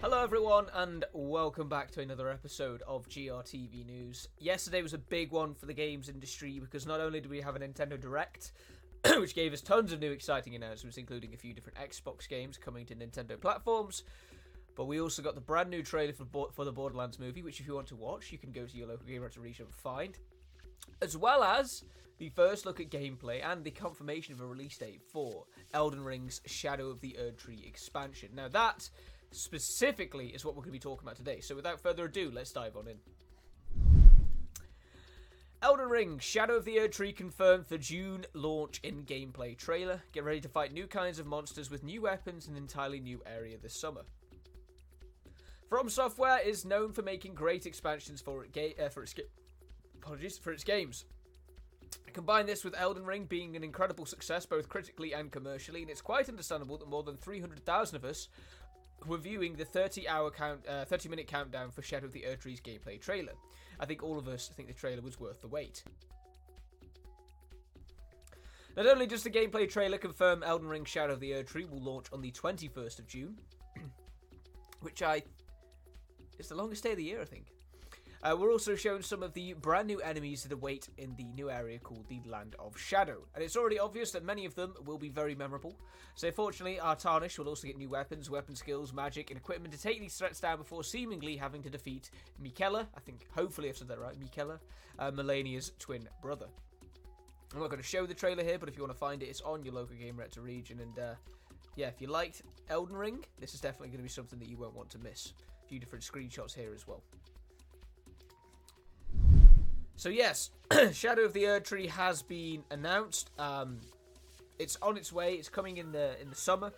[0.00, 4.28] Hello, everyone, and welcome back to another episode of GRTV News.
[4.38, 7.56] Yesterday was a big one for the games industry because not only do we have
[7.56, 8.52] a Nintendo Direct,
[9.18, 12.86] which gave us tons of new exciting announcements, including a few different Xbox games coming
[12.86, 14.04] to Nintendo platforms,
[14.76, 17.60] but we also got the brand new trailer for, Bo- for the Borderlands movie, which,
[17.60, 20.18] if you want to watch, you can go to your local Gamereactor region and find,
[21.00, 21.84] as well as
[22.18, 26.40] the first look at gameplay and the confirmation of a release date for Elden Ring's
[26.46, 28.30] Shadow of the Erdtree expansion.
[28.34, 28.88] Now, that
[29.32, 31.40] specifically is what we're going to be talking about today.
[31.40, 32.96] So, without further ado, let's dive on in.
[35.62, 40.02] Elden Ring Shadow of the Erdtree confirmed for June launch in gameplay trailer.
[40.12, 43.22] Get ready to fight new kinds of monsters with new weapons in an entirely new
[43.24, 44.02] area this summer.
[45.70, 49.22] From Software is known for making great expansions for, ga- uh, for its ga-
[49.96, 51.06] apologies for its games.
[52.12, 56.00] Combine this with Elden Ring being an incredible success both critically and commercially, and it's
[56.00, 58.28] quite understandable that more than 300,000 of us
[59.06, 62.60] were viewing the 30 hour count, uh, 30 minute countdown for Shadow of the Erdtree's
[62.60, 63.32] gameplay trailer.
[63.80, 65.82] I think all of us think the trailer was worth the wait.
[68.76, 72.06] Not only does the gameplay trailer confirm Elden Ring Shadow of the Erdtree will launch
[72.12, 73.38] on the 21st of June,
[74.80, 75.22] which I
[76.38, 77.46] it's the longest day of the year, I think.
[78.22, 81.50] Uh, we're also shown some of the brand new enemies that await in the new
[81.50, 83.26] area called the Land of Shadow.
[83.34, 85.76] And it's already obvious that many of them will be very memorable.
[86.14, 89.80] So, fortunately, our Tarnish will also get new weapons, weapon skills, magic, and equipment to
[89.80, 92.10] take these threats down before seemingly having to defeat
[92.42, 92.86] Miquella.
[92.96, 94.18] I think, hopefully, I've said that right.
[94.18, 94.58] Miquella,
[94.98, 96.46] uh, Malenia's twin brother.
[97.52, 99.26] I'm not going to show the trailer here, but if you want to find it,
[99.26, 100.80] it's on your local Gamereactor region.
[100.80, 101.14] And uh,
[101.76, 104.56] yeah, if you liked Elden Ring, this is definitely going to be something that you
[104.56, 105.34] won't want to miss.
[105.64, 107.02] A few different screenshots here as well.
[110.04, 110.50] So yes,
[110.92, 113.30] Shadow of the Erdtree has been announced.
[113.38, 113.80] Um,
[114.58, 115.32] it's on its way.
[115.36, 116.72] It's coming in the in the summer.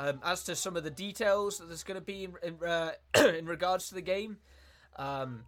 [0.00, 2.94] Um, as to some of the details that there's going to be in in, uh,
[3.38, 4.38] in regards to the game,
[4.96, 5.44] um,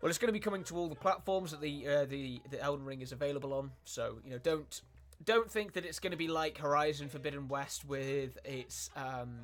[0.00, 2.58] well, it's going to be coming to all the platforms that the uh, the the
[2.58, 3.72] Elden Ring is available on.
[3.84, 4.80] So you know, don't
[5.22, 9.36] don't think that it's going to be like Horizon Forbidden West with its um,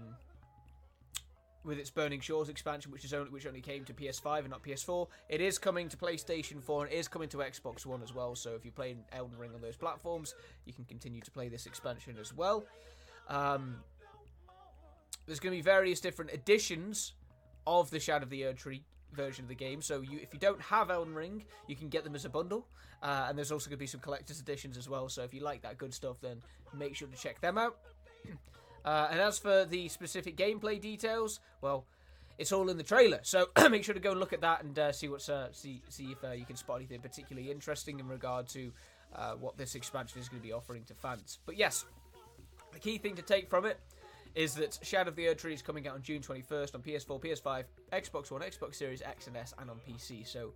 [1.64, 4.62] with its Burning Shores expansion, which is only which only came to PS5 and not
[4.62, 5.06] PS4.
[5.28, 8.34] It is coming to PlayStation 4 and is coming to Xbox One as well.
[8.34, 10.34] So if you play Elden Ring on those platforms,
[10.64, 12.64] you can continue to play this expansion as well.
[13.28, 13.76] Um,
[15.26, 17.12] there's going to be various different editions
[17.66, 19.80] of the Shadow of the Erdtree version of the game.
[19.82, 22.66] So you, if you don't have Elden Ring, you can get them as a bundle.
[23.02, 25.08] Uh, and there's also going to be some collector's editions as well.
[25.08, 26.40] So if you like that good stuff, then
[26.76, 27.76] make sure to check them out.
[28.84, 31.86] Uh, and as for the specific gameplay details, well,
[32.38, 33.20] it's all in the trailer.
[33.22, 35.82] So make sure to go and look at that and uh, see what's uh, see
[35.88, 38.72] see if uh, you can spot anything particularly interesting in regard to
[39.14, 41.38] uh, what this expansion is going to be offering to fans.
[41.46, 41.84] But yes,
[42.72, 43.78] the key thing to take from it
[44.34, 47.64] is that Shadow of the Erdtree is coming out on June 21st on PS4, PS5,
[47.92, 50.26] Xbox One, Xbox Series X and S, and on PC.
[50.26, 50.52] So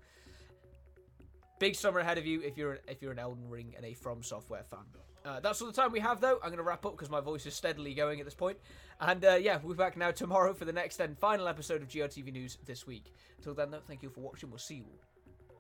[1.58, 4.22] big summer ahead of you if you're if you're an Elden Ring and a From
[4.22, 4.84] Software fan.
[5.24, 6.34] Uh, that's all the time we have, though.
[6.36, 8.58] I'm going to wrap up because my voice is steadily going at this point.
[9.00, 11.88] And uh, yeah, we'll be back now tomorrow for the next and final episode of
[11.88, 13.12] GRTV News this week.
[13.38, 14.50] Until then, though, thank you for watching.
[14.50, 14.84] We'll see you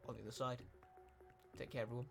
[0.08, 0.58] on the other side.
[1.58, 2.06] Take care, everyone.